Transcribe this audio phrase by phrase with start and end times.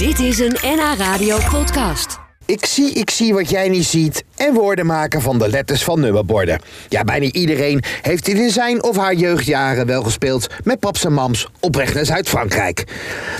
[0.00, 2.18] Dit is een NH Radio podcast.
[2.46, 4.24] Ik zie, ik zie wat jij niet ziet.
[4.36, 6.60] En woorden maken van de letters van nummerborden.
[6.88, 11.12] Ja, bijna iedereen heeft dit in zijn of haar jeugdjaren wel gespeeld met paps en
[11.12, 12.84] mams op weg naar Zuid-Frankrijk.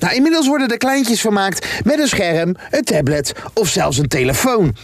[0.00, 4.76] Nou, inmiddels worden de kleintjes vermaakt met een scherm, een tablet of zelfs een telefoon.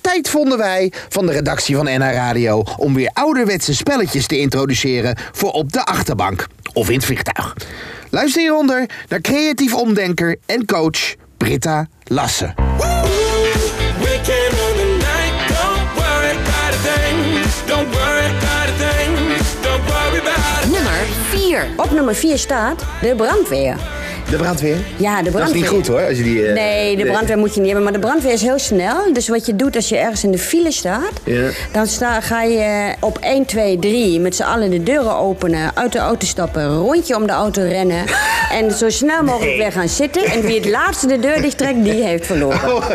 [0.00, 5.16] Tijd vonden wij van de redactie van NH Radio om weer ouderwetse spelletjes te introduceren
[5.32, 7.54] voor op de achterbank of in het vliegtuig.
[8.14, 12.54] Luister hieronder naar creatief omdenker en coach Britta Lassen.
[20.70, 21.66] Nummer 4.
[21.76, 23.76] Op nummer 4 staat de brandweer.
[24.36, 24.76] De brandweer?
[24.96, 25.32] Ja, de brandweer.
[25.32, 26.46] Dat is niet goed hoor, als je die...
[26.46, 27.84] eh, Nee, de brandweer moet je niet hebben.
[27.84, 29.12] Maar de brandweer is heel snel.
[29.12, 31.10] Dus wat je doet als je ergens in de file staat...
[31.24, 31.48] Ja.
[31.72, 35.70] dan sta, ga je op 1, 2, 3 met z'n allen de deuren openen...
[35.74, 38.04] uit de auto stappen, rondje om de auto rennen...
[38.58, 39.58] en zo snel mogelijk Nee.
[39.58, 40.24] weer gaan zitten.
[40.24, 42.74] En wie het laatste de deur dicht trekt, die heeft verloren.
[42.74, 42.88] Oh,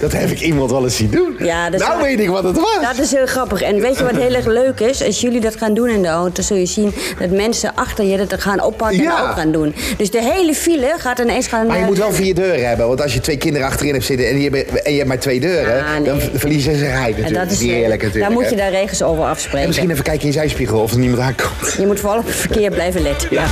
[0.00, 1.36] dat heb ik iemand wel eens zien doen.
[1.38, 2.78] Ja, dat nou wel- weet ik wat het was.
[2.82, 3.62] Dat is heel grappig.
[3.62, 5.04] En weet je wat heel erg leuk is?
[5.04, 8.26] Als jullie dat gaan doen in de auto, zul je zien dat mensen achter je
[8.26, 9.16] dat gaan oppakken Ja.
[9.18, 9.74] en ook gaan doen.
[9.96, 11.66] Dus de hele file gaat ineens gaan.
[11.66, 12.86] Maar je eh, moet wel vier deuren hebben.
[12.88, 15.18] Want als je twee kinderen achterin hebt zitten en je, hebt- en je hebt maar
[15.18, 15.84] twee deuren...
[15.84, 16.02] Ah, nee.
[16.02, 17.26] dan verliezen ze rij natuurlijk.
[17.26, 18.32] en dat is, eh, eerlijk natuurlijk.
[18.32, 19.66] Daar moet je daar regels over En afspreken.
[19.66, 21.74] misschien even kijken in je zijspiegel of er niemand aankomt.
[21.78, 23.28] Je moet vooral op het verkeer blijven letten.
[23.30, 23.44] Ja.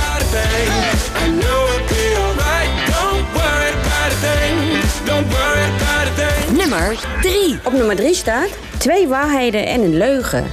[6.57, 7.59] Nummer 3.
[7.63, 10.43] Op nummer 3 staat twee waarheden en een leugen.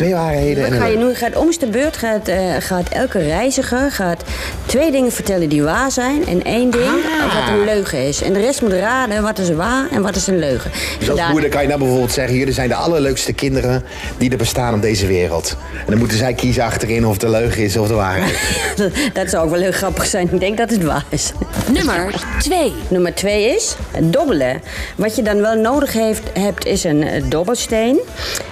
[0.00, 1.14] Twee waarheden Wat een ga je nu?
[1.14, 4.22] Gaat om de beurt gaat, eh, gaat elke reiziger gaat
[4.66, 7.34] twee dingen vertellen die waar zijn en één ding Ah.
[7.34, 8.22] wat een leugen is.
[8.22, 10.70] En de rest moet raden wat is waar en wat is een leugen.
[10.98, 12.36] Dus als Daar- moeder kan je nou bijvoorbeeld zeggen...
[12.36, 13.82] jullie zijn de allerleukste kinderen
[14.18, 15.56] die er bestaan op deze wereld.
[15.78, 18.38] En dan moeten zij kiezen achterin of het de leugen is of de waarheid.
[19.12, 20.28] Dat zou ook wel heel grappig zijn.
[20.32, 21.32] Ik denk dat het waar is.
[21.72, 22.72] Nummer 2.
[22.88, 24.62] Nummer twee is het dobbelen.
[24.96, 27.98] Wat je dan wel nodig heeft, hebt, is een eh, dobbelsteen.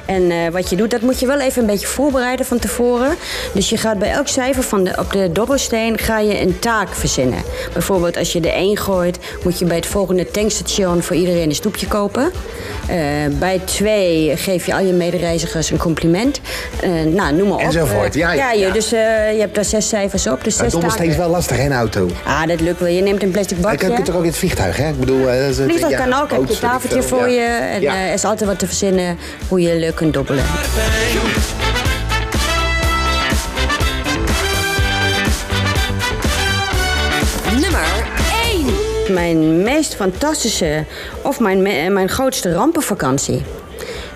[0.07, 3.17] En eh, wat je doet, dat moet je wel even een beetje voorbereiden van tevoren.
[3.55, 6.95] Dus je gaat bij elk cijfer van de, op de dobbelsteen ga je een taak
[6.95, 7.39] verzinnen.
[7.73, 11.55] Bijvoorbeeld als je de 1 gooit, moet je bij het volgende tankstation voor iedereen een
[11.55, 12.31] stoepje kopen.
[12.89, 12.97] Eh,
[13.31, 16.41] bij 2 geef je al je medereizigers een compliment.
[16.81, 17.63] Eh, nou, noem maar op.
[17.65, 18.15] Enzovoort.
[18.15, 18.73] Eh, Ja, ja, je, ja.
[18.73, 19.01] dus eh,
[19.33, 20.45] je hebt daar zes cijfers op.
[20.45, 21.23] Dus zes dobbelsteen is taken.
[21.29, 22.09] wel lastig, hè, een auto.
[22.25, 22.89] Ah, dat lukt wel.
[22.89, 23.87] Je neemt een plastic bakje.
[23.87, 24.89] je kunt toch ook in het vliegtuig, hè?
[24.89, 25.29] Ik bedoel...
[25.29, 26.31] eh, dat is het- Vliegtuig ja, kan ook.
[26.31, 27.35] Heb je tafeltje voor Ja.
[27.35, 27.69] je.
[27.73, 27.95] En Ja.
[27.95, 29.19] eh, er is altijd wat te verzinnen
[29.49, 30.45] hoe je leuk kunt dobbelen.
[37.61, 38.07] Nummer
[39.07, 39.15] 1.
[39.15, 40.85] Mijn meest fantastische
[41.23, 43.43] of mijn, me- mijn grootste rampenvakantie.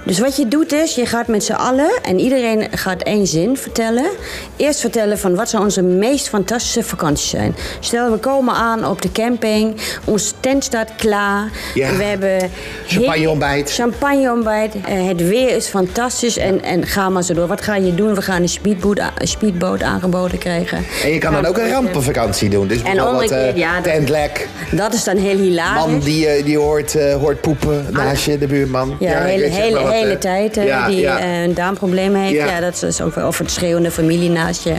[0.04, 3.56] Dus wat je doet is, je gaat met z'n allen en iedereen gaat één zin
[3.56, 4.10] vertellen.
[4.56, 7.54] Eerst vertellen van wat zou onze meest fantastische vakantie zijn.
[7.80, 11.50] Stel, we komen aan op de camping, onze tent staat klaar.
[11.74, 11.96] Ja.
[11.96, 12.50] We hebben
[12.92, 13.72] Champagneontbijt.
[13.72, 14.74] Champagneontbijt.
[14.74, 17.46] Eh, het weer is fantastisch en, en ga maar zo door.
[17.46, 18.14] Wat ga je doen?
[18.14, 20.78] We gaan een speedboot, een speedboot aangeboden krijgen.
[21.04, 22.66] En je kan dan ook een rampenvakantie doen.
[22.66, 24.48] Dus bijvoorbeeld omgekeerd, eh, ja, dat- tentlek.
[24.70, 25.86] Dat is dan heel hilarisch.
[25.86, 28.90] Man die, eh, die hoort, hoort poepen naast je, de buurman.
[28.90, 29.00] Ah.
[29.00, 31.42] Ja, de hele, hele, wat, hele tijd ja, die ja.
[31.42, 32.34] een darmprobleem heeft.
[32.34, 32.46] Ja.
[32.46, 32.60] Ja.
[32.60, 33.16] dat is ook.
[33.16, 34.74] Of het schreeuwende familie naast je.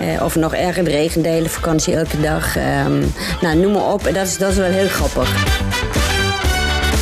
[0.00, 0.24] Ja.
[0.24, 2.56] Of nog erger, de hele vakantie elke dag.
[2.56, 2.98] Ehm,
[3.40, 4.04] nou, noem maar op.
[4.14, 5.30] Dat is, dat is wel heel grappig.